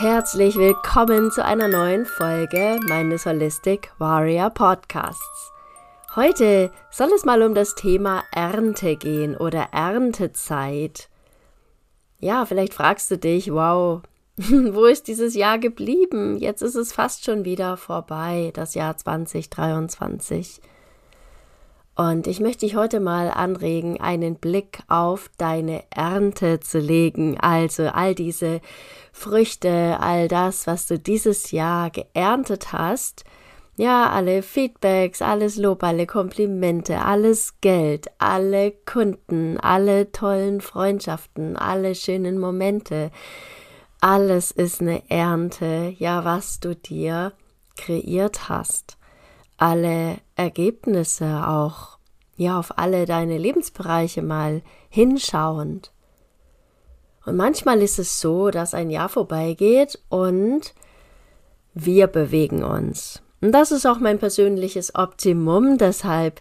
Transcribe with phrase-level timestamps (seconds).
[0.00, 5.50] Herzlich willkommen zu einer neuen Folge meines Holistic Warrior Podcasts.
[6.14, 11.08] Heute soll es mal um das Thema Ernte gehen oder Erntezeit.
[12.20, 14.02] Ja, vielleicht fragst du dich, wow,
[14.36, 16.38] wo ist dieses Jahr geblieben?
[16.38, 20.60] Jetzt ist es fast schon wieder vorbei, das Jahr 2023.
[21.98, 27.40] Und ich möchte dich heute mal anregen, einen Blick auf deine Ernte zu legen.
[27.40, 28.60] Also all diese
[29.12, 33.24] Früchte, all das, was du dieses Jahr geerntet hast.
[33.76, 41.96] Ja, alle Feedbacks, alles Lob, alle Komplimente, alles Geld, alle Kunden, alle tollen Freundschaften, alle
[41.96, 43.10] schönen Momente.
[44.00, 47.32] Alles ist eine Ernte, ja, was du dir
[47.76, 48.97] kreiert hast
[49.58, 51.98] alle Ergebnisse auch,
[52.36, 55.92] ja, auf alle deine Lebensbereiche mal hinschauend.
[57.26, 60.72] Und manchmal ist es so, dass ein Jahr vorbeigeht und
[61.74, 63.22] wir bewegen uns.
[63.40, 65.76] Und das ist auch mein persönliches Optimum.
[65.76, 66.40] Deshalb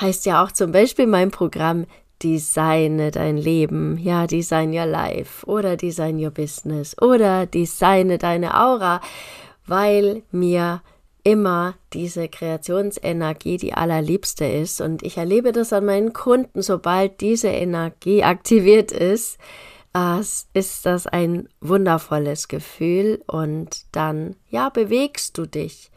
[0.00, 1.86] heißt ja auch zum Beispiel mein Programm
[2.22, 9.00] Designe dein Leben, ja, Design Your Life oder Design Your Business oder Designe deine Aura,
[9.66, 10.82] weil mir
[11.30, 14.80] immer diese Kreationsenergie die allerliebste ist.
[14.80, 19.38] Und ich erlebe das an meinen Kunden, sobald diese Energie aktiviert ist,
[19.94, 25.90] äh, ist das ein wundervolles Gefühl und dann, ja, bewegst du dich.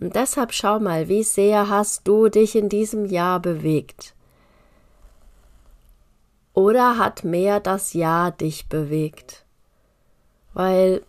[0.00, 4.14] Und deshalb schau mal, wie sehr hast du dich in diesem Jahr bewegt?
[6.54, 9.44] Oder hat mehr das Jahr dich bewegt?
[10.52, 11.02] Weil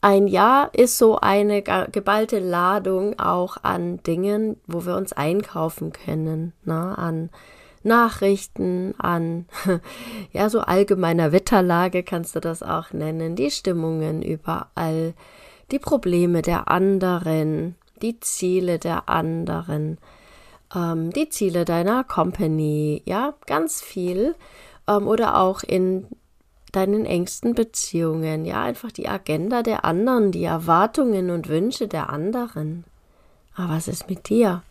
[0.00, 6.52] ein Jahr ist so eine geballte Ladung auch an Dingen, wo wir uns einkaufen können,
[6.64, 6.96] ne?
[6.96, 7.30] an
[7.82, 9.46] Nachrichten, an
[10.32, 15.14] ja so allgemeiner Wetterlage kannst du das auch nennen, die Stimmungen überall,
[15.70, 19.98] die Probleme der anderen, die Ziele der anderen,
[20.74, 24.34] ähm, die Ziele deiner Company, ja ganz viel
[24.86, 26.06] ähm, oder auch in
[26.70, 32.84] deinen engsten Beziehungen, ja, einfach die Agenda der anderen, die Erwartungen und Wünsche der anderen.
[33.54, 34.62] Aber was ist mit dir?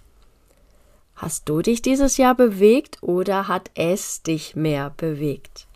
[1.15, 5.67] Hast du dich dieses Jahr bewegt oder hat es dich mehr bewegt?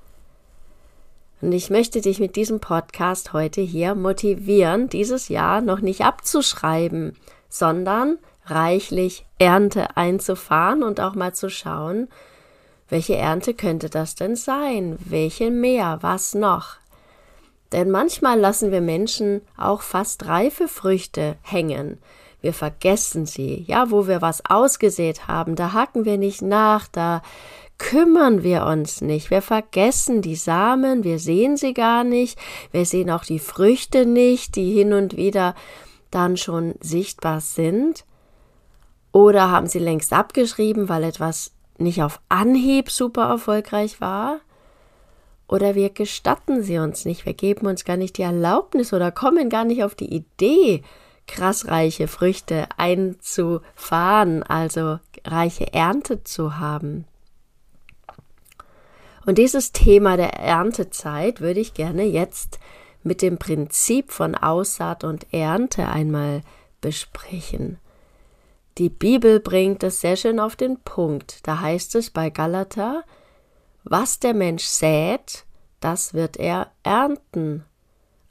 [1.41, 7.17] Und ich möchte dich mit diesem Podcast heute hier motivieren, dieses Jahr noch nicht abzuschreiben,
[7.49, 12.07] sondern reichlich Ernte einzufahren und auch mal zu schauen,
[12.91, 14.97] welche Ernte könnte das denn sein?
[14.99, 15.99] Welche mehr?
[16.01, 16.75] Was noch?
[17.71, 21.99] Denn manchmal lassen wir Menschen auch fast reife Früchte hängen.
[22.41, 23.63] Wir vergessen sie.
[23.65, 27.21] Ja, wo wir was ausgesät haben, da hacken wir nicht nach, da
[27.77, 29.31] kümmern wir uns nicht.
[29.31, 32.37] Wir vergessen die Samen, wir sehen sie gar nicht,
[32.73, 35.55] wir sehen auch die Früchte nicht, die hin und wieder
[36.09, 38.03] dann schon sichtbar sind.
[39.13, 44.39] Oder haben sie längst abgeschrieben, weil etwas nicht auf Anhieb super erfolgreich war?
[45.47, 49.49] Oder wir gestatten sie uns nicht, wir geben uns gar nicht die Erlaubnis oder kommen
[49.49, 50.81] gar nicht auf die Idee,
[51.27, 57.05] krass reiche Früchte einzufahren, also reiche Ernte zu haben.
[59.25, 62.59] Und dieses Thema der Erntezeit würde ich gerne jetzt
[63.03, 66.41] mit dem Prinzip von Aussaat und Ernte einmal
[66.81, 67.77] besprechen.
[68.77, 71.45] Die Bibel bringt es sehr schön auf den Punkt.
[71.47, 73.03] Da heißt es bei Galater,
[73.83, 75.45] was der Mensch sät,
[75.79, 77.65] das wird er ernten.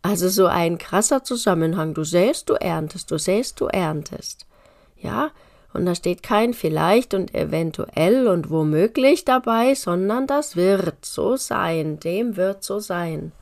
[0.02, 1.92] Also so ein krasser Zusammenhang.
[1.92, 4.46] Du säst, du erntest, du säst, du erntest.
[4.96, 5.30] Ja,
[5.72, 12.00] und da steht kein vielleicht und eventuell und womöglich dabei, sondern das wird so sein,
[12.00, 13.32] dem wird so sein.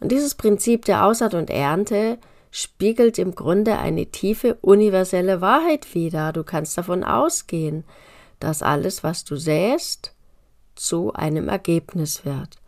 [0.00, 2.18] Und dieses Prinzip der Aussaat und Ernte
[2.56, 6.32] spiegelt im Grunde eine tiefe universelle Wahrheit wider.
[6.32, 7.82] Du kannst davon ausgehen,
[8.38, 10.14] dass alles, was du säst,
[10.76, 12.58] zu einem Ergebnis wird.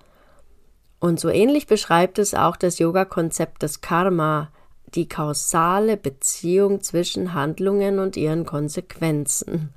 [0.98, 4.50] Und so ähnlich beschreibt es auch das Yoga-Konzept des Karma,
[4.96, 9.72] die kausale Beziehung zwischen Handlungen und ihren Konsequenzen.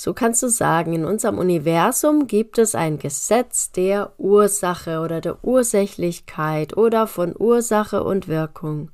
[0.00, 5.42] So kannst du sagen, in unserem Universum gibt es ein Gesetz der Ursache oder der
[5.44, 8.92] Ursächlichkeit oder von Ursache und Wirkung.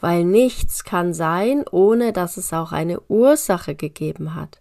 [0.00, 4.60] Weil nichts kann sein, ohne dass es auch eine Ursache gegeben hat.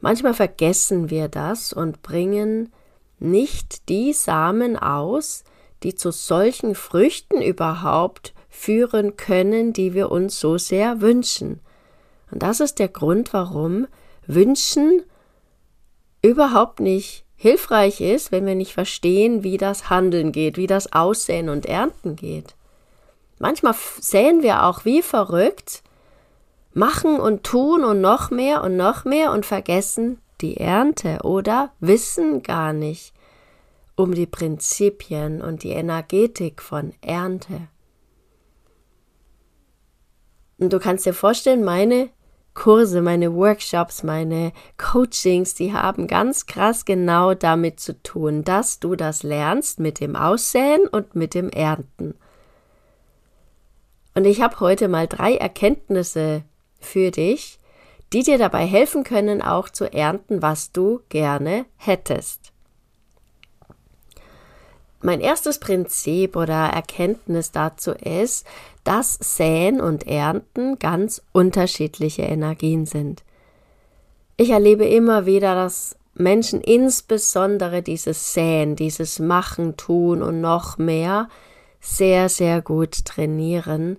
[0.00, 2.72] Manchmal vergessen wir das und bringen
[3.20, 5.44] nicht die Samen aus,
[5.84, 11.60] die zu solchen Früchten überhaupt führen können, die wir uns so sehr wünschen.
[12.30, 13.86] Und das ist der Grund, warum
[14.26, 15.02] Wünschen
[16.22, 21.48] überhaupt nicht hilfreich ist, wenn wir nicht verstehen, wie das Handeln geht, wie das Aussäen
[21.48, 22.56] und Ernten geht.
[23.38, 25.82] Manchmal säen wir auch wie verrückt,
[26.72, 32.42] machen und tun und noch mehr und noch mehr und vergessen die Ernte oder wissen
[32.42, 33.14] gar nicht
[33.94, 37.68] um die Prinzipien und die Energetik von Ernte.
[40.58, 42.10] Und du kannst dir vorstellen, meine
[42.56, 48.96] Kurse, meine Workshops, meine Coachings, die haben ganz krass genau damit zu tun, dass du
[48.96, 52.14] das lernst mit dem Aussäen und mit dem Ernten.
[54.14, 56.42] Und ich habe heute mal drei Erkenntnisse
[56.80, 57.60] für dich,
[58.12, 62.52] die dir dabei helfen können, auch zu ernten, was du gerne hättest.
[65.02, 68.46] Mein erstes Prinzip oder Erkenntnis dazu ist,
[68.86, 73.24] dass Säen und Ernten ganz unterschiedliche Energien sind.
[74.36, 81.28] Ich erlebe immer wieder, dass Menschen insbesondere dieses Säen, dieses Machen, Tun und noch mehr
[81.80, 83.98] sehr, sehr gut trainieren.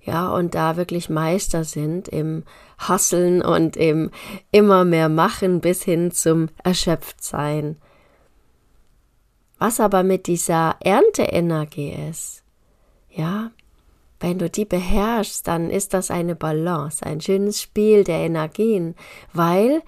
[0.00, 2.44] Ja, und da wirklich Meister sind im
[2.78, 4.10] Hasseln und im
[4.52, 7.76] immer mehr Machen bis hin zum Erschöpftsein.
[9.58, 12.42] Was aber mit dieser Ernteenergie ist,
[13.10, 13.50] ja,
[14.22, 18.94] wenn du die beherrschst, dann ist das eine Balance, ein schönes Spiel der Energien,
[19.32, 19.82] weil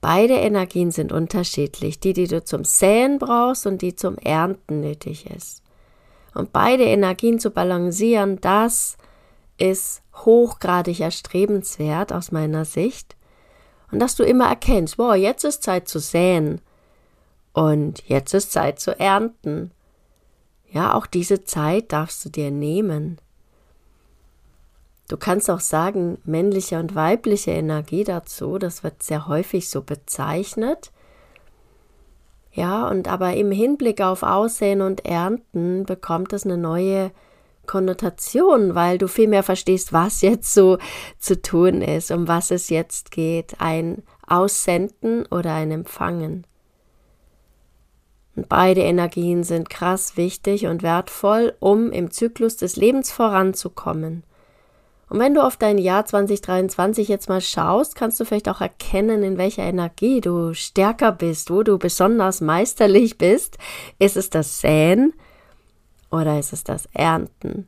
[0.00, 5.26] beide Energien sind unterschiedlich, die, die du zum Säen brauchst und die zum Ernten nötig
[5.30, 5.62] ist.
[6.34, 8.96] Und beide Energien zu balancieren, das
[9.58, 13.16] ist hochgradig erstrebenswert aus meiner Sicht.
[13.92, 16.62] Und dass du immer erkennst, boah, jetzt ist Zeit zu säen
[17.52, 19.72] und jetzt ist Zeit zu ernten.
[20.70, 23.18] Ja, auch diese Zeit darfst du dir nehmen.
[25.08, 30.92] Du kannst auch sagen, männliche und weibliche Energie dazu, das wird sehr häufig so bezeichnet.
[32.52, 37.10] Ja, und aber im Hinblick auf Aussehen und Ernten bekommt es eine neue
[37.66, 40.78] Konnotation, weil du viel mehr verstehst, was jetzt so
[41.18, 46.46] zu tun ist, um was es jetzt geht, ein Aussenden oder ein Empfangen.
[48.34, 54.22] Und beide Energien sind krass wichtig und wertvoll, um im Zyklus des Lebens voranzukommen.
[55.08, 59.22] Und wenn du auf dein Jahr 2023 jetzt mal schaust, kannst du vielleicht auch erkennen,
[59.22, 63.56] in welcher Energie du stärker bist, wo du besonders meisterlich bist.
[63.98, 65.14] Ist es das Säen
[66.10, 67.66] oder ist es das Ernten?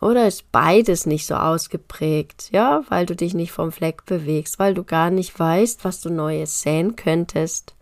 [0.00, 4.74] Oder ist beides nicht so ausgeprägt, ja, weil du dich nicht vom Fleck bewegst, weil
[4.74, 7.74] du gar nicht weißt, was du Neues säen könntest?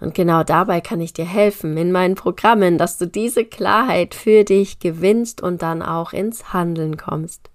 [0.00, 4.44] Und genau dabei kann ich dir helfen in meinen Programmen, dass du diese Klarheit für
[4.44, 7.50] dich gewinnst und dann auch ins Handeln kommst.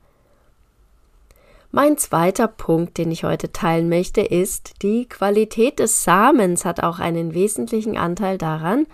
[1.71, 6.99] Mein zweiter Punkt, den ich heute teilen möchte, ist, die Qualität des Samens hat auch
[6.99, 8.87] einen wesentlichen Anteil daran,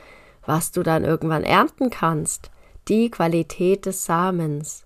[0.46, 2.50] was du dann irgendwann ernten kannst.
[2.88, 4.86] Die Qualität des Samens.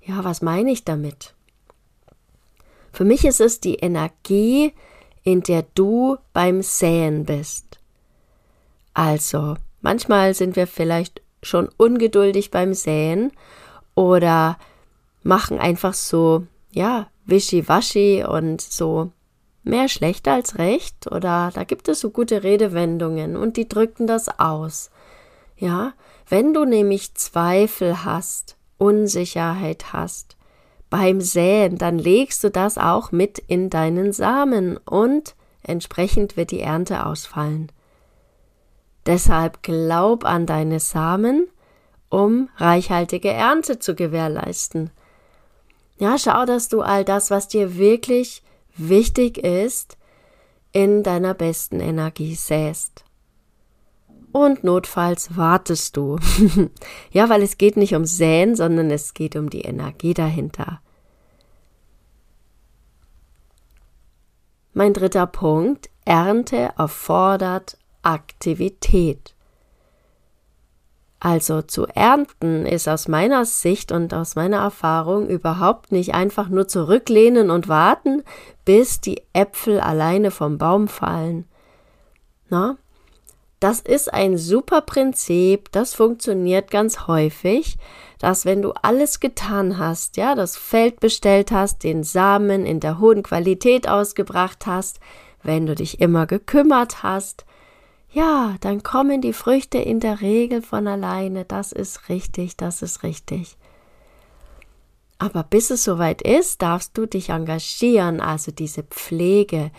[0.00, 1.34] Ja, was meine ich damit?
[2.92, 4.72] Für mich ist es die Energie,
[5.22, 7.78] in der du beim Säen bist.
[8.96, 13.30] Also, manchmal sind wir vielleicht schon ungeduldig beim Säen
[13.94, 14.56] oder
[15.22, 19.10] machen einfach so, ja, wischiwaschi und so
[19.64, 24.40] mehr schlecht als recht oder da gibt es so gute Redewendungen und die drücken das
[24.40, 24.90] aus.
[25.58, 25.92] Ja,
[26.26, 30.38] wenn du nämlich Zweifel hast, Unsicherheit hast
[30.88, 36.60] beim Säen, dann legst du das auch mit in deinen Samen und entsprechend wird die
[36.60, 37.70] Ernte ausfallen.
[39.06, 41.46] Deshalb glaub an deine Samen,
[42.08, 44.90] um reichhaltige Ernte zu gewährleisten.
[45.98, 48.42] Ja, schau, dass du all das, was dir wirklich
[48.76, 49.96] wichtig ist,
[50.72, 53.04] in deiner besten Energie säst.
[54.32, 56.18] Und notfalls wartest du.
[57.10, 60.82] ja, weil es geht nicht um Säen, sondern es geht um die Energie dahinter.
[64.74, 69.34] Mein dritter Punkt, Ernte erfordert Aktivität.
[71.18, 76.68] Also zu ernten ist aus meiner Sicht und aus meiner Erfahrung überhaupt nicht einfach nur
[76.68, 78.22] zurücklehnen und warten,
[78.64, 81.46] bis die Äpfel alleine vom Baum fallen.
[82.48, 82.76] Na?
[83.58, 87.76] Das ist ein super Prinzip, das funktioniert ganz häufig,
[88.20, 93.00] dass wenn du alles getan hast, ja, das Feld bestellt hast, den Samen in der
[93.00, 95.00] hohen Qualität ausgebracht hast,
[95.42, 97.46] wenn du dich immer gekümmert hast,
[98.16, 101.44] ja, dann kommen die Früchte in der Regel von alleine.
[101.44, 103.58] Das ist richtig, das ist richtig.
[105.18, 109.70] Aber bis es soweit ist, darfst du dich engagieren, also diese Pflege,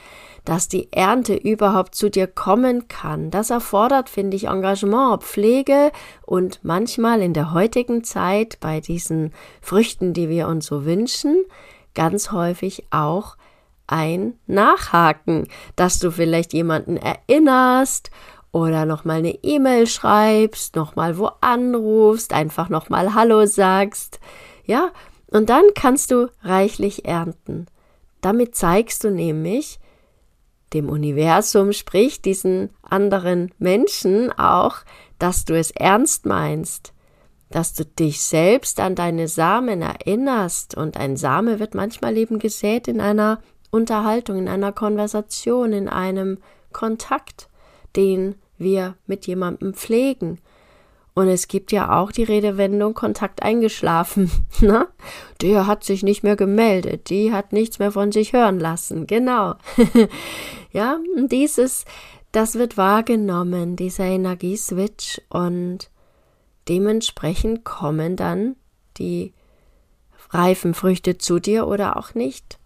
[0.45, 3.31] dass die Ernte überhaupt zu dir kommen kann.
[3.31, 5.91] Das erfordert, finde ich, Engagement, Pflege
[6.23, 11.43] und manchmal in der heutigen Zeit bei diesen Früchten, die wir uns so wünschen,
[11.95, 13.35] ganz häufig auch
[13.87, 18.11] ein Nachhaken, dass du vielleicht jemanden erinnerst
[18.51, 24.19] oder nochmal eine E-Mail schreibst, nochmal wo anrufst, einfach nochmal Hallo sagst.
[24.65, 24.91] Ja,
[25.29, 27.67] und dann kannst du reichlich ernten.
[28.21, 29.79] Damit zeigst du nämlich,
[30.73, 34.79] dem Universum, sprich diesen anderen Menschen auch,
[35.19, 36.93] dass du es ernst meinst,
[37.49, 42.87] dass du dich selbst an deine Samen erinnerst und ein Same wird manchmal eben gesät
[42.87, 46.39] in einer Unterhaltung, in einer Konversation, in einem
[46.71, 47.49] Kontakt,
[47.95, 50.39] den wir mit jemandem pflegen.
[51.13, 54.31] Und es gibt ja auch die Redewendung Kontakt eingeschlafen.
[54.59, 54.87] Ne?
[55.41, 59.05] Der hat sich nicht mehr gemeldet, die hat nichts mehr von sich hören lassen.
[59.05, 59.55] Genau.
[60.71, 61.85] ja, dieses,
[62.31, 65.91] das wird wahrgenommen, dieser Energieswitch und
[66.67, 68.55] dementsprechend kommen dann
[68.97, 69.33] die
[70.29, 72.59] reifen Früchte zu dir oder auch nicht.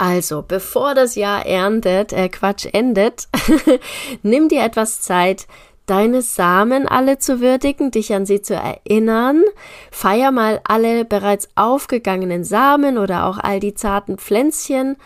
[0.00, 3.28] Also, bevor das Jahr erntet, äh Quatsch endet,
[4.22, 5.46] nimm dir etwas Zeit,
[5.84, 9.44] deine Samen alle zu würdigen, dich an sie zu erinnern.
[9.90, 14.96] Feier mal alle bereits aufgegangenen Samen oder auch all die zarten Pflänzchen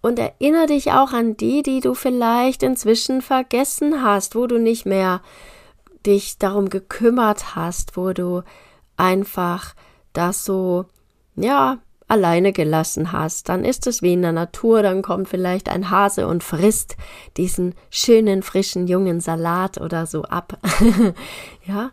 [0.00, 4.86] und erinnere dich auch an die, die du vielleicht inzwischen vergessen hast, wo du nicht
[4.86, 5.22] mehr
[6.06, 8.42] dich darum gekümmert hast, wo du
[8.96, 9.74] einfach
[10.12, 10.84] das so,
[11.34, 15.90] ja, alleine gelassen hast, dann ist es wie in der Natur, dann kommt vielleicht ein
[15.90, 16.96] Hase und frisst
[17.36, 20.58] diesen schönen, frischen, jungen Salat oder so ab.
[21.66, 21.90] ja,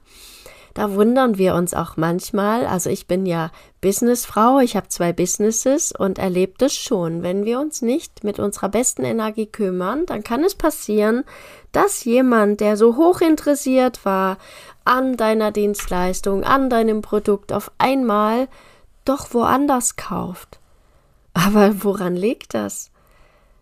[0.74, 2.66] da wundern wir uns auch manchmal.
[2.66, 3.52] Also ich bin ja
[3.82, 7.22] Businessfrau, ich habe zwei Businesses und erlebt es schon.
[7.22, 11.24] Wenn wir uns nicht mit unserer besten Energie kümmern, dann kann es passieren,
[11.72, 14.38] dass jemand, der so hoch interessiert war
[14.84, 18.48] an deiner Dienstleistung, an deinem Produkt, auf einmal
[19.06, 20.60] doch woanders kauft.
[21.34, 22.92] Aber woran liegt das?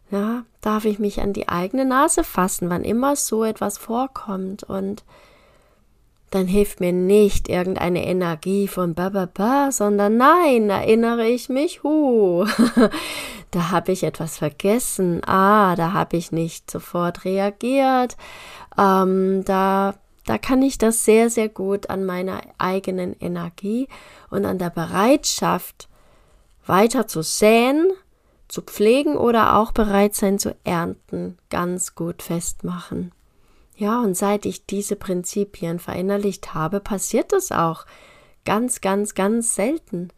[0.09, 5.03] Ja, darf ich mich an die eigene Nase fassen, wann immer so etwas vorkommt und
[6.31, 12.45] dann hilft mir nicht irgendeine Energie von Bababa, sondern nein, erinnere ich mich, hu,
[13.51, 18.15] da habe ich etwas vergessen, ah, da habe ich nicht sofort reagiert,
[18.77, 23.87] ähm, da, da kann ich das sehr, sehr gut an meiner eigenen Energie
[24.29, 25.89] und an der Bereitschaft,
[26.65, 27.91] weiter zu säen,
[28.47, 33.11] zu pflegen oder auch bereit sein zu ernten, ganz gut festmachen.
[33.77, 37.85] Ja, und seit ich diese Prinzipien verinnerlicht habe, passiert das auch
[38.45, 40.09] ganz, ganz, ganz selten.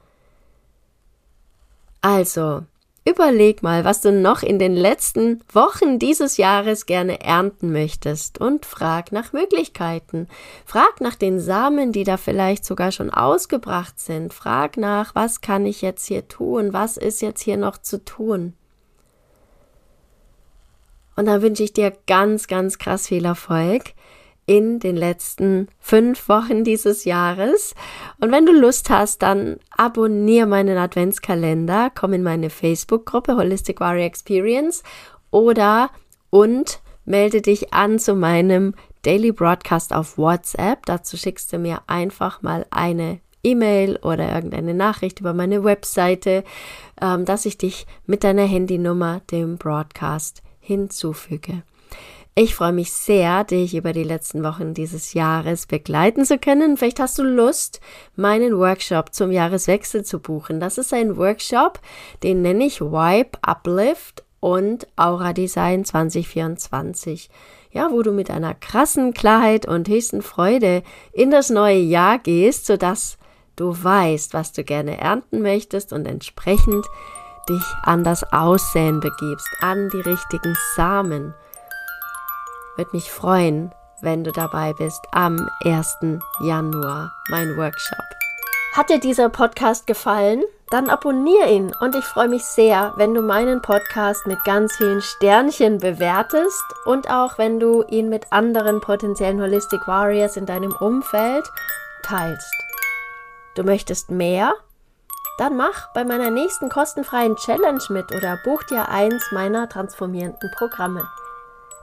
[2.02, 2.66] Also,
[3.06, 8.66] Überleg mal, was du noch in den letzten Wochen dieses Jahres gerne ernten möchtest und
[8.66, 10.30] frag nach Möglichkeiten.
[10.66, 14.34] Frag nach den Samen, die da vielleicht sogar schon ausgebracht sind.
[14.34, 16.72] Frag nach, was kann ich jetzt hier tun?
[16.72, 18.54] Was ist jetzt hier noch zu tun?
[21.18, 23.94] Und dann wünsche ich dir ganz, ganz krass viel Erfolg
[24.46, 27.76] in den letzten fünf Wochen dieses Jahres.
[28.20, 34.06] Und wenn du Lust hast, dann abonniere meinen Adventskalender, komm in meine Facebook-Gruppe Holistic Warrior
[34.06, 34.84] Experience
[35.32, 35.90] oder
[36.30, 38.74] und melde dich an zu meinem
[39.04, 40.86] Daily Broadcast auf WhatsApp.
[40.86, 46.44] Dazu schickst du mir einfach mal eine E-Mail oder irgendeine Nachricht über meine Webseite,
[47.02, 51.64] ähm, dass ich dich mit deiner Handynummer dem Broadcast hinzufüge.
[52.36, 56.78] Ich freue mich sehr, dich über die letzten Wochen dieses Jahres begleiten zu können.
[56.78, 57.80] Vielleicht hast du Lust,
[58.16, 60.60] meinen Workshop zum Jahreswechsel zu buchen.
[60.60, 61.80] Das ist ein Workshop,
[62.24, 67.30] den nenne ich Wipe Uplift und Aura Design 2024.
[67.70, 72.66] Ja, wo du mit einer krassen Klarheit und höchsten Freude in das neue Jahr gehst,
[72.66, 73.20] sodass
[73.56, 76.84] du weißt, was du gerne ernten möchtest und entsprechend
[77.48, 81.36] dich an das Aussehen begibst, an die richtigen Samen
[82.76, 85.98] würde mich freuen, wenn du dabei bist am 1.
[86.42, 88.04] Januar, mein Workshop.
[88.74, 90.44] Hat dir dieser Podcast gefallen?
[90.72, 95.04] Dann abonniere ihn und ich freue mich sehr, wenn du meinen Podcast mit ganz vielen
[95.04, 101.48] Sternchen bewertest und auch wenn du ihn mit anderen potenziellen Holistic Warriors in deinem Umfeld
[102.02, 102.52] teilst.
[103.56, 104.54] Du möchtest mehr?
[105.38, 111.08] Dann mach bei meiner nächsten kostenfreien Challenge mit oder buch dir eins meiner transformierenden Programme.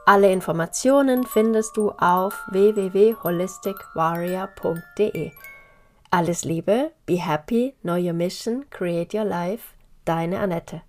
[0.07, 5.33] Alle Informationen findest du auf www.holisticwarrior.de.
[6.11, 10.83] Alles Liebe, be happy, know your mission, create your life, deine Annette.